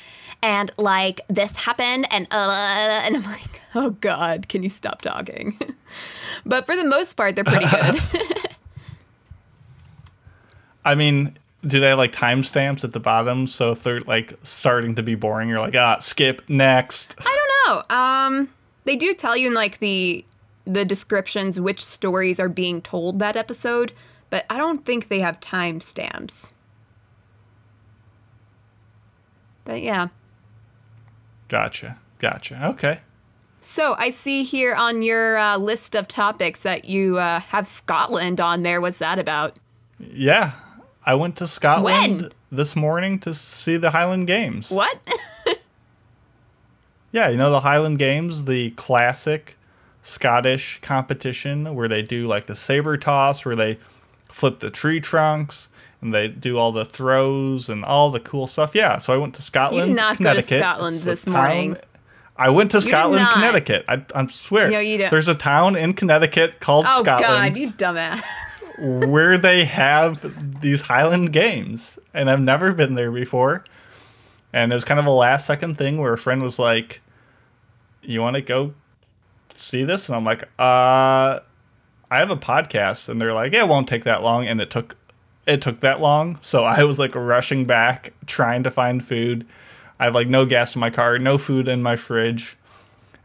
[0.41, 5.57] and like this happened and uh and i'm like oh god can you stop talking?
[6.45, 8.01] But for the most part they're pretty good.
[10.85, 13.47] I mean, do they have like timestamps at the bottom?
[13.47, 17.15] So if they're like starting to be boring, you're like, ah, skip next.
[17.19, 17.95] I don't know.
[17.95, 18.49] Um,
[18.83, 20.25] they do tell you in like the
[20.65, 23.93] the descriptions which stories are being told that episode,
[24.29, 26.53] but I don't think they have timestamps.
[29.63, 30.09] But yeah.
[31.47, 32.67] Gotcha, gotcha.
[32.69, 32.99] Okay.
[33.61, 38.39] So I see here on your uh, list of topics that you uh, have Scotland
[38.39, 38.79] on there.
[38.79, 39.57] What's that about?
[39.99, 40.51] Yeah,
[41.05, 42.31] I went to Scotland When?
[42.51, 44.71] this morning to see the Highland Games.
[44.71, 44.97] What?
[47.15, 49.55] Yeah, you know the Highland Games, the classic
[50.01, 53.77] Scottish competition where they do like the caber toss, where they
[54.29, 55.69] flip the tree trunks
[56.01, 58.75] and they do all the throws and all the cool stuff.
[58.75, 59.87] Yeah, so I went to Scotland.
[59.87, 61.77] You did not go to Scotland It's this morning.
[62.35, 63.25] I went to Scotland.
[63.31, 63.85] Connecticut.
[63.87, 64.69] I, I swear.
[64.69, 65.09] No, you don't.
[65.09, 68.21] There's a town in Connecticut called oh Scotland Oh God, you dumbass.
[68.79, 73.63] where they have these Highland Games, and I've never been there before.
[74.53, 77.01] And it was kind of a last second thing where a friend was like,
[78.01, 78.73] "You want to go
[79.53, 81.39] see this?" And I'm like, "Uh,
[82.09, 84.69] I have a podcast," and they're like, "Yeah, it won't take that long." And it
[84.69, 84.95] took,
[85.45, 89.45] it took that long, so I was like rushing back, trying to find food.
[89.99, 92.57] I have like no gas in my car, no food in my fridge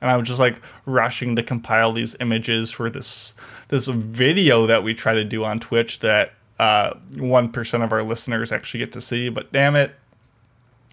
[0.00, 3.34] and I was just like rushing to compile these images for this
[3.70, 8.52] this video that we try to do on Twitch that uh, one of our listeners
[8.52, 9.28] actually get to see.
[9.28, 9.94] But damn it,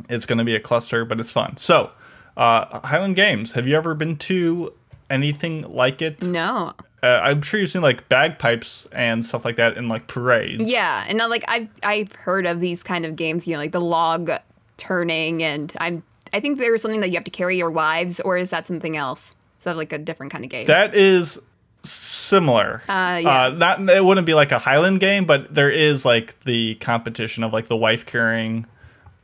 [0.10, 1.58] it's going to be a cluster, but it's fun.
[1.58, 1.92] So,
[2.38, 3.54] uh, Highland Games.
[3.54, 4.74] Have you ever been to
[5.10, 6.22] anything like it?
[6.22, 6.74] No.
[7.02, 10.64] Uh, I'm sure you've seen like bagpipes and stuff like that in like parades.
[10.64, 13.72] Yeah, and not like I've I've heard of these kind of games, you know, like
[13.72, 14.32] the log
[14.78, 18.38] turning, and I'm I think there's something that you have to carry your wives, or
[18.38, 19.36] is that something else?
[19.60, 20.66] Is that like a different kind of game?
[20.68, 21.40] That is
[21.84, 22.82] similar.
[22.88, 23.44] Uh, yeah.
[23.46, 27.44] Uh, not it wouldn't be like a Highland game, but there is like the competition
[27.44, 28.66] of like the wife carrying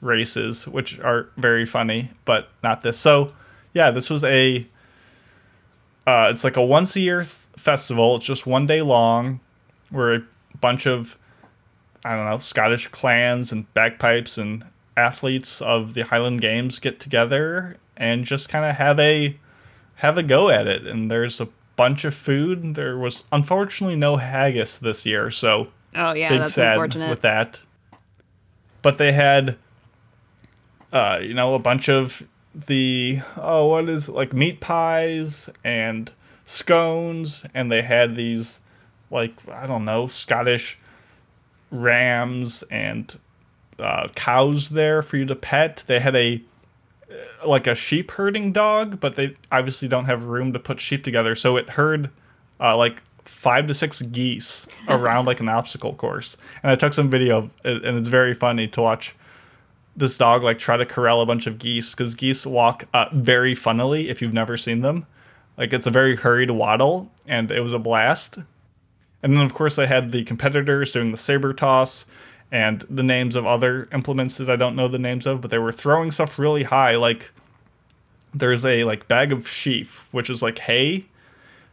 [0.01, 2.99] races, which are very funny, but not this.
[2.99, 3.33] So
[3.73, 4.67] yeah, this was a.
[6.05, 8.17] Uh, it's like a once a year th- festival.
[8.17, 9.39] It's just one day long,
[9.89, 10.23] where a
[10.59, 11.17] bunch of,
[12.03, 14.65] I don't know, Scottish clans and bagpipes and
[14.97, 19.37] athletes of the Highland Games get together and just kind of have a
[19.95, 20.85] have a go at it.
[20.85, 22.75] And there's a bunch of food.
[22.75, 27.09] There was unfortunately no haggis this year, so oh yeah, big that's sad unfortunate.
[27.09, 27.59] with that.
[28.81, 29.57] But they had,
[30.91, 36.11] uh, you know, a bunch of the oh, what is it, like meat pies and
[36.45, 38.59] scones, and they had these
[39.09, 40.77] like I don't know Scottish
[41.71, 43.17] rams and
[43.79, 45.83] uh, cows there for you to pet.
[45.87, 46.41] They had a
[47.45, 51.35] like a sheep herding dog, but they obviously don't have room to put sheep together,
[51.35, 52.09] so it herd
[52.59, 56.37] uh, like five to six geese around like an obstacle course.
[56.61, 59.15] And I took some video, of it, and it's very funny to watch
[59.95, 63.53] this dog like try to corral a bunch of geese because geese walk uh, very
[63.53, 65.05] funnily if you've never seen them.
[65.57, 68.39] Like it's a very hurried waddle, and it was a blast.
[69.21, 72.05] And then of course they had the competitors doing the caber toss
[72.53, 75.57] and the names of other implements that I don't know the names of, but they
[75.57, 76.95] were throwing stuff really high.
[76.95, 77.31] Like
[78.31, 81.07] there's a like bag of sheaf, which is like hay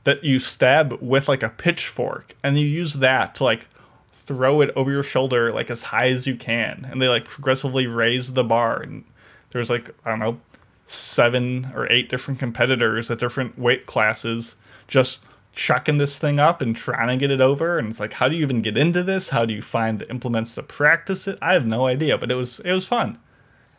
[0.04, 3.68] that you stab with like a pitchfork, and you use that to like
[4.14, 7.86] throw it over your shoulder like as high as you can, and they like progressively
[7.86, 8.80] raise the bar.
[8.80, 9.04] And
[9.50, 10.40] there's like I don't know
[10.86, 14.56] seven or eight different competitors at different weight classes
[14.88, 15.20] just
[15.52, 18.36] chucking this thing up and trying to get it over and it's like how do
[18.36, 19.30] you even get into this?
[19.30, 21.38] How do you find the implements to practice it?
[21.42, 23.18] I have no idea but it was it was fun.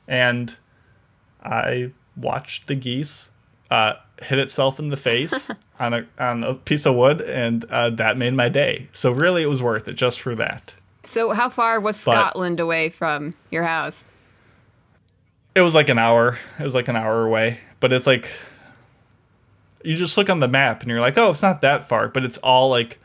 [0.08, 0.56] And
[1.44, 3.32] i watched the geese
[3.72, 7.90] uh, hit itself in the face on a on a piece of wood and uh,
[7.90, 8.90] that made my day.
[8.94, 10.76] So really it was worth it just for that.
[11.04, 14.04] So how far was But- Scotland away from your house?
[15.56, 16.38] it was like an hour.
[16.60, 17.60] It was like an hour away.
[17.80, 18.30] But it's like
[19.84, 22.24] you just look on the map and you're like oh it's not that far but
[22.24, 23.00] it's all like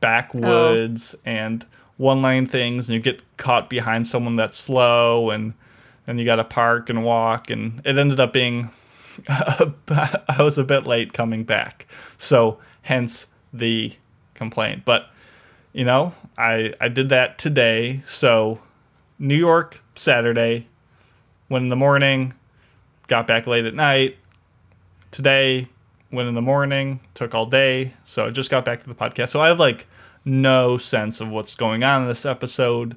[0.00, 1.20] backwoods oh.
[1.24, 5.52] and one lane things and you get caught behind someone that's slow and
[6.06, 8.70] then you got to park and walk and it ended up being
[9.28, 11.86] i was a bit late coming back.
[12.16, 13.92] So hence the
[14.34, 14.84] complaint.
[14.84, 15.10] But
[15.72, 18.02] you know i i did that today.
[18.06, 18.60] So
[19.18, 20.66] new york saturday
[21.50, 22.32] went in the morning,
[23.08, 24.16] got back late at night.
[25.10, 25.68] Today,
[26.12, 27.94] went in the morning, took all day.
[28.04, 29.30] So I just got back to the podcast.
[29.30, 29.86] So I have like
[30.24, 32.96] no sense of what's going on in this episode.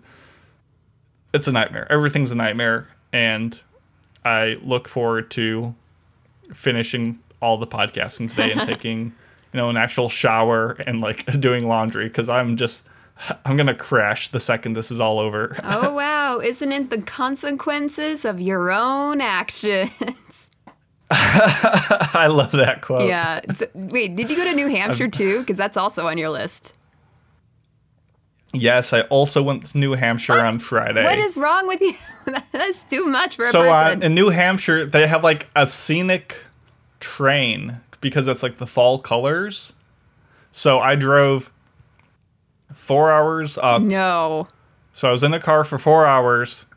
[1.33, 1.87] It's a nightmare.
[1.91, 2.87] Everything's a nightmare.
[3.11, 3.59] And
[4.25, 5.75] I look forward to
[6.53, 9.13] finishing all the podcasting today and taking,
[9.51, 12.83] you know, an actual shower and like doing laundry because I'm just,
[13.45, 15.55] I'm going to crash the second this is all over.
[15.63, 19.91] Oh wow, isn't it the consequences of your own actions?
[22.13, 23.07] I love that quote.
[23.07, 23.41] yeah.
[23.55, 25.39] So- wait, did you go to New Hampshire too?
[25.39, 26.77] Because that's also on your list.
[28.55, 31.03] Yes, I also went to New Hampshire on Friday.
[31.03, 31.95] What is wrong with you?
[32.51, 34.03] that's too much for a so uh, person.
[34.03, 36.37] in New Hampshire, they have like a scenic
[36.99, 39.73] train because it's like the fall colors.
[40.51, 41.51] So I drove
[42.75, 43.81] four hours up.
[43.81, 44.47] No.
[44.93, 46.67] So I was in the car for four hours,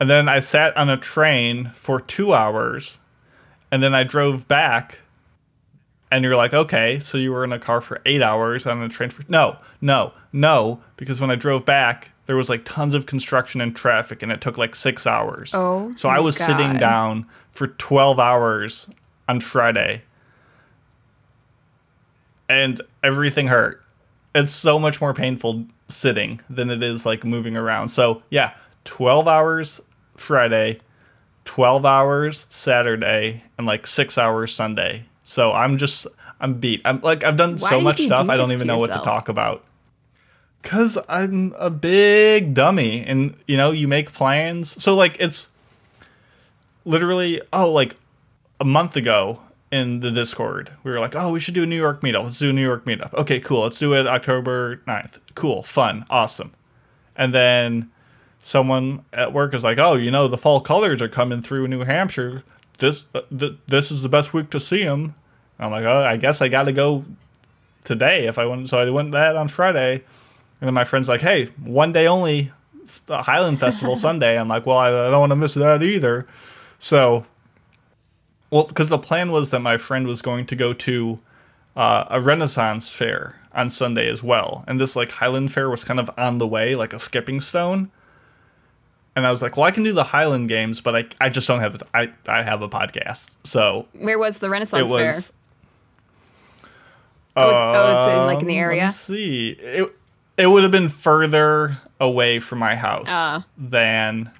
[0.00, 2.98] and then I sat on a train for two hours,
[3.70, 5.00] and then I drove back.
[6.12, 8.88] And you're like, okay, so you were in a car for eight hours on a
[8.88, 13.06] train for no, no, no, because when I drove back, there was like tons of
[13.06, 15.52] construction and traffic, and it took like six hours.
[15.54, 18.88] Oh so I was sitting down for twelve hours
[19.28, 20.02] on Friday,
[22.48, 23.82] and everything hurt.
[24.34, 27.88] It's so much more painful sitting than it is like moving around.
[27.88, 28.54] So yeah,
[28.84, 29.80] twelve hours
[30.16, 30.78] Friday,
[31.50, 35.06] twelve hours Saturday, and like six hours Sunday.
[35.24, 36.06] So I'm just
[36.40, 36.80] I'm beat.
[36.84, 39.00] I'm like I've done Why so much stuff do I don't even know what to
[39.00, 39.64] talk about.
[40.62, 44.80] Cause I'm a big dummy, and you know you make plans.
[44.80, 45.48] So like it's
[46.84, 47.96] literally oh like
[48.60, 49.40] a month ago
[49.72, 52.24] in the Discord, we were like, oh, we should do a New York meetup.
[52.24, 53.12] Let's do a New York meetup.
[53.14, 53.62] Okay, cool.
[53.62, 55.18] Let's do it October 9th.
[55.34, 56.52] Cool, fun, awesome.
[57.16, 57.90] And then
[58.40, 61.84] someone at work is like, oh, you know, the fall colors are coming through New
[61.84, 62.42] Hampshire.
[62.78, 65.14] This uh, th- this is the best week to see them.
[65.58, 67.04] I'm like, oh, I guess I got to go
[67.84, 68.68] today if I want.
[68.68, 70.02] So I went that on Friday.
[70.60, 72.52] And then my friend's like, hey, one day only,
[73.06, 74.38] the Highland Festival Sunday.
[74.38, 76.26] I'm like, well, I, I don't want to miss that either.
[76.78, 77.26] So
[78.50, 81.20] well, because the plan was that my friend was going to go to
[81.76, 86.00] uh, a Renaissance fair on Sunday as well, and this like Highland fair was kind
[86.00, 87.90] of on the way, like a skipping stone.
[89.16, 91.48] And I was like, well, I can do the Highland games, but I, I just
[91.48, 95.06] don't have the, I I have a podcast, so Where was the Renaissance Fair?
[95.08, 95.32] was.
[97.36, 98.92] Oh, it's, oh, it's in like in the Um, area.
[98.92, 99.50] See.
[99.50, 99.94] It
[100.36, 103.44] it would have been further away from my house Ah.
[103.58, 104.30] than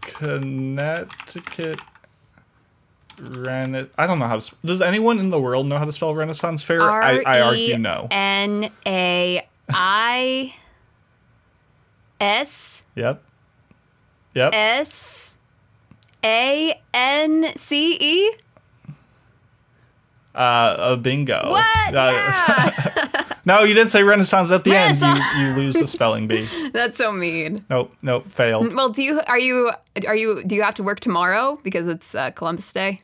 [0.00, 1.80] Connecticut.
[3.18, 4.40] Rena- I don't know how to.
[4.44, 6.82] Sp- Does anyone in the world know how to spell Renaissance Fair?
[6.82, 8.08] I, I argue no.
[8.10, 10.54] N A I
[12.20, 13.22] S Yep.
[14.34, 14.50] Yep.
[14.54, 15.36] S
[16.24, 18.32] A N C E.
[20.34, 21.48] Uh, a bingo.
[21.48, 21.94] What?
[21.94, 23.24] Uh, Yeah.
[23.46, 25.00] no, you didn't say Renaissance at the end.
[25.00, 26.46] You you lose the spelling bee.
[26.72, 27.64] That's so mean.
[27.70, 27.94] Nope.
[28.02, 28.30] Nope.
[28.30, 28.74] Failed.
[28.74, 29.72] Well, do you are you
[30.06, 33.02] are you do you have to work tomorrow because it's uh, Columbus Day?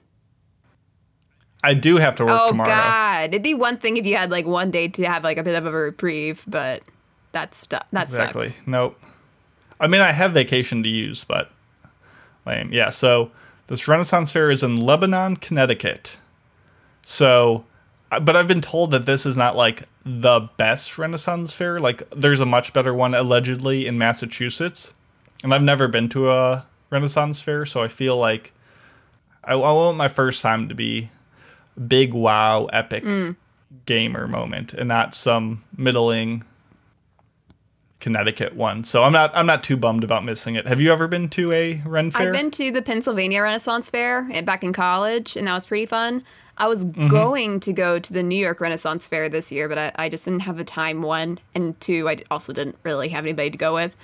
[1.64, 2.68] I do have to work oh tomorrow.
[2.68, 5.42] God, it'd be one thing if you had like one day to have like a
[5.42, 6.82] bit of a reprieve, but
[7.32, 8.48] that's that Exactly.
[8.48, 8.66] sucks.
[8.66, 9.00] Nope.
[9.80, 11.50] I mean, I have vacation to use, but
[12.46, 12.72] lame.
[12.72, 12.90] Yeah.
[12.90, 13.30] So
[13.66, 16.16] this Renaissance Fair is in Lebanon, Connecticut.
[17.04, 17.64] So,
[18.10, 21.80] but I've been told that this is not like the best Renaissance Fair.
[21.80, 24.94] Like, there's a much better one allegedly in Massachusetts,
[25.42, 28.52] and I've never been to a Renaissance Fair, so I feel like
[29.42, 31.10] I, I want my first time to be
[31.88, 33.34] big wow epic mm.
[33.86, 36.44] gamer moment and not some middling
[38.02, 38.84] Connecticut one.
[38.84, 40.66] So I'm not I'm not too bummed about missing it.
[40.66, 42.26] Have you ever been to a Ren fair?
[42.26, 46.24] I've been to the Pennsylvania Renaissance Fair back in college, and that was pretty fun.
[46.58, 47.08] I was Mm-hmm.
[47.08, 50.24] going to go to the New York Renaissance Fair this year, but I, I just
[50.26, 53.72] didn't have the time, one, and two, I also didn't really have anybody to go
[53.72, 53.96] with.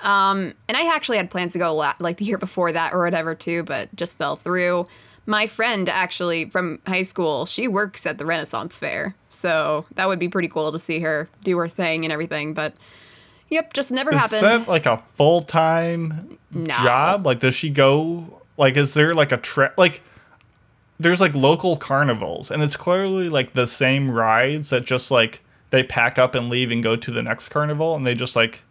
[0.00, 3.02] Um, and I actually had plans to go la- like the year before that or
[3.04, 4.86] whatever too, but just fell through.
[5.26, 10.18] My friend actually from high school, she works at the Renaissance Fair, so that would
[10.18, 12.54] be pretty cool to see her do her thing and everything.
[12.54, 12.72] But
[13.50, 14.42] yep, just never is happened.
[14.42, 16.74] that like a full time No.
[16.74, 17.26] job?
[17.26, 18.40] Like, does she go?
[18.56, 20.02] Like, is there like a tra- like?
[20.98, 25.82] There's like local carnivals, and it's clearly like the same rides that just like they
[25.82, 28.62] pack up and leave and go to the next carnival, and they just like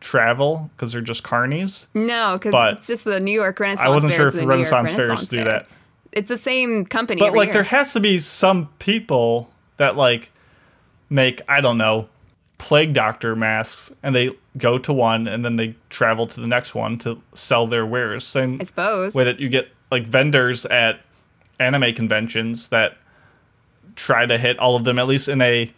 [0.00, 1.86] travel because they're just carnies.
[1.94, 3.86] No, because it's just the New York Renaissance.
[3.86, 5.44] I wasn't Fair sure if the the New Renaissance fairs Renaissance do Fair.
[5.44, 5.66] that.
[6.12, 7.20] It's the same company.
[7.20, 7.54] But like, year.
[7.54, 10.32] there has to be some people that like
[11.08, 12.08] make I don't know
[12.60, 16.74] plague doctor masks, and they go to one and then they travel to the next
[16.74, 18.22] one to sell their wares.
[18.22, 19.14] Same I suppose.
[19.14, 21.00] way that you get like vendors at
[21.58, 22.98] anime conventions that
[23.96, 25.72] try to hit all of them at least in a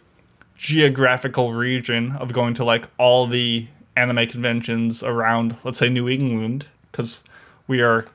[0.55, 3.65] geographical region of going to like all the
[3.95, 7.23] anime conventions around let's say New England because
[7.67, 8.07] we are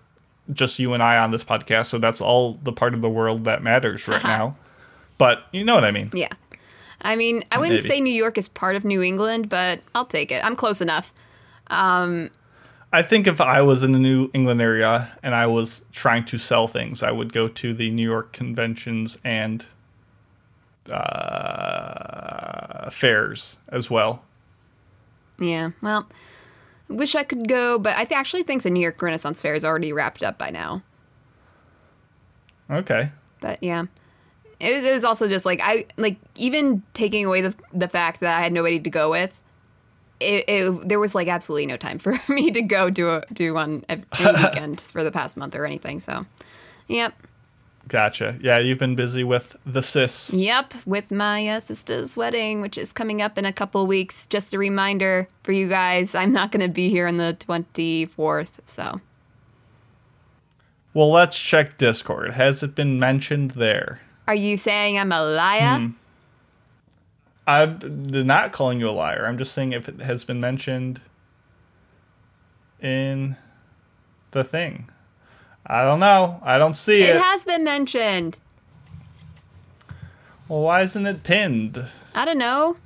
[0.53, 3.45] just you and I on this podcast so that's all the part of the world
[3.45, 4.29] that matters right uh-huh.
[4.29, 4.53] now
[5.19, 6.29] but you know what I mean yeah.
[7.01, 7.89] I mean, I wouldn't Maybe.
[7.89, 10.45] say New York is part of New England, but I'll take it.
[10.45, 11.13] I'm close enough.
[11.71, 16.39] I think if I was in the New England area and I was trying to
[16.39, 19.67] sell things, I would go to the New York conventions and
[20.91, 24.25] uh, fairs as well.
[25.39, 25.71] Yeah.
[25.83, 26.09] Well,
[26.89, 29.65] wish I could go, but I th- actually think the New York Renaissance Fair is
[29.65, 30.83] already wrapped up by now.
[32.71, 33.11] Okay.
[33.41, 33.85] But yeah,
[34.61, 38.21] it was, it was also just like I like even taking away the the fact
[38.21, 39.43] that I had nobody to go with.
[40.21, 43.55] It, it there was like absolutely no time for me to go do a do
[43.55, 44.05] one every
[44.43, 46.01] weekend for the past month or anything.
[46.01, 46.27] So,
[46.89, 47.15] yep,
[47.87, 48.37] Gotcha.
[48.43, 50.31] Yeah, you've been busy with the sis.
[50.31, 54.27] yep, with my uh, sister's wedding, which is coming up in a couple weeks.
[54.27, 58.59] Just a reminder for you guys, I'm not going to be here on the 24th.
[58.67, 58.97] So,
[60.93, 62.33] Well, let's check Discord.
[62.33, 64.01] Has it been mentioned there?
[64.29, 65.79] Are you saying I'm a liar?
[65.79, 65.91] Hmm.
[67.47, 69.25] I'm not calling you a liar.
[69.27, 71.01] I'm just saying if it has been mentioned
[72.79, 73.37] in
[74.33, 74.91] the thing.
[75.67, 76.41] I don't know.
[76.43, 77.17] I don't see it.
[77.17, 78.39] It has been mentioned.
[80.47, 81.87] well, why isn't it pinned?
[82.15, 82.77] I don't know.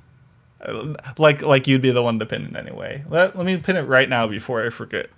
[0.61, 3.03] Uh, like like you'd be the one to pin it anyway.
[3.09, 5.09] Let, let me pin it right now before I forget.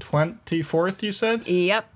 [0.00, 1.48] 24th, you said?
[1.48, 1.90] Yep.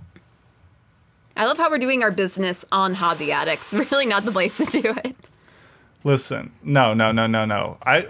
[1.36, 3.72] I love how we're doing our business on Hobby Addicts.
[3.90, 5.16] Really not the place to do it.
[6.04, 7.78] Listen, no, no, no, no, no.
[7.82, 8.08] I,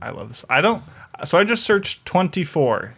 [0.00, 0.44] I love this.
[0.48, 0.82] I don't.
[1.24, 2.94] So I just searched twenty four,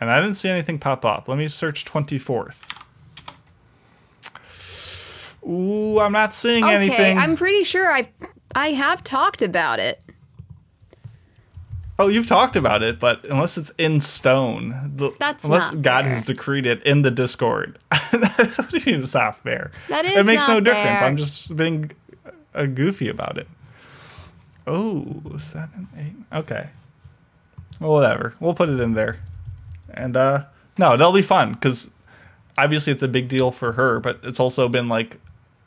[0.00, 1.28] and I didn't see anything pop up.
[1.28, 2.66] Let me search twenty fourth.
[5.46, 7.18] Ooh, I'm not seeing Okay, anything.
[7.18, 8.08] I'm pretty sure I
[8.54, 10.00] I have talked about it.
[11.98, 16.14] Oh, you've talked about it, but unless it's in stone, the, That's unless God fair.
[16.14, 17.78] has decreed it in the Discord,
[18.12, 19.72] it's not fair.
[19.88, 21.00] That is It makes no not difference.
[21.02, 21.90] I'm just being
[22.54, 23.48] uh, goofy about it.
[24.66, 26.36] Oh, seven, eight.
[26.36, 26.68] Okay.
[27.80, 28.34] Well, whatever.
[28.40, 29.18] We'll put it in there.
[29.92, 30.44] And uh
[30.76, 31.90] no, that'll be fun because
[32.56, 35.18] obviously it's a big deal for her, but it's also been like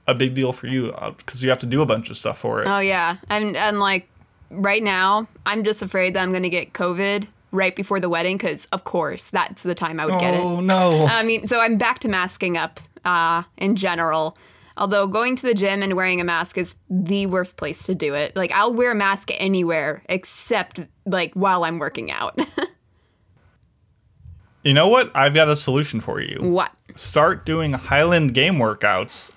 [0.08, 2.62] a big deal for you because you have to do a bunch of stuff for
[2.62, 2.68] it.
[2.68, 4.08] Oh yeah, and and like
[4.52, 8.66] right now, I'm just afraid that I'm gonna get COVID right before the wedding because
[8.68, 10.40] of course that's the time I would get it.
[10.40, 11.06] oh no.
[11.06, 14.38] I mean, so I'm back to masking up uh, in general.
[14.78, 18.14] Although going to the gym and wearing a mask is the worst place to do
[18.14, 18.36] it.
[18.36, 22.40] Like I'll wear a mask anywhere except like while I'm working out.
[24.64, 25.12] you know what?
[25.16, 26.38] I've got a solution for you.
[26.42, 26.72] what?
[26.96, 29.32] Start doing Highland game workouts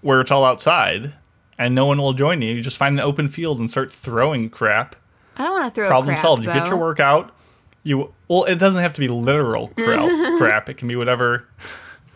[0.00, 1.12] where it's all outside
[1.58, 2.54] and no one will join you.
[2.54, 4.96] You just find an open field and start throwing crap.
[5.36, 5.90] I don't want to throw crap.
[5.90, 6.44] problem crap, solved.
[6.44, 7.34] You get your workout.
[7.82, 10.38] You well, it doesn't have to be literal crap.
[10.38, 10.68] crap.
[10.68, 11.48] It can be whatever,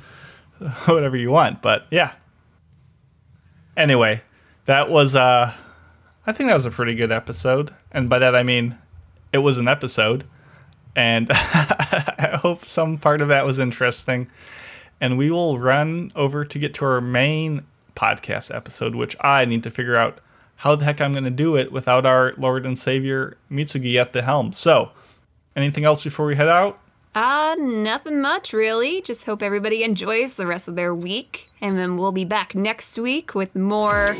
[0.86, 1.62] whatever you want.
[1.62, 2.12] But yeah.
[3.76, 4.22] Anyway,
[4.64, 5.52] that was uh,
[6.26, 8.78] I think that was a pretty good episode, and by that I mean
[9.32, 10.24] it was an episode,
[10.96, 14.28] and I hope some part of that was interesting.
[15.00, 17.62] And we will run over to get to our main
[18.00, 20.20] podcast episode, which I need to figure out
[20.56, 24.12] how the heck I'm going to do it without our Lord and Savior Mitsugi at
[24.12, 24.52] the helm.
[24.52, 24.90] So,
[25.54, 26.78] anything else before we head out?
[27.14, 29.02] Uh, nothing much really.
[29.02, 31.48] Just hope everybody enjoys the rest of their week.
[31.60, 34.14] And then we'll be back next week with more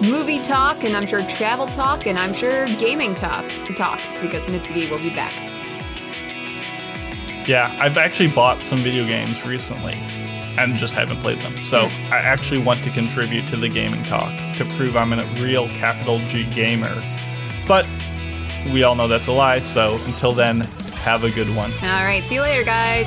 [0.00, 3.44] movie talk and I'm sure travel talk and I'm sure gaming talk
[3.76, 5.34] talk because Mitsugi will be back.
[7.46, 9.98] Yeah, I've actually bought some video games recently
[10.62, 11.62] and just haven't played them.
[11.62, 15.68] So, I actually want to contribute to the gaming talk to prove I'm a real
[15.68, 17.02] capital G gamer.
[17.66, 17.86] But
[18.72, 20.60] we all know that's a lie, so until then,
[21.02, 21.72] have a good one.
[21.82, 23.06] All right, see you later guys.